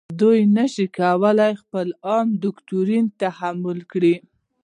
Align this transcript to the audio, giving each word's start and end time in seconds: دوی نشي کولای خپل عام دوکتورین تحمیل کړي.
دوی 0.21 0.39
نشي 0.57 0.85
کولای 0.99 1.53
خپل 1.61 1.87
عام 2.07 2.27
دوکتورین 2.43 3.05
تحمیل 3.21 3.79
کړي. 3.91 4.15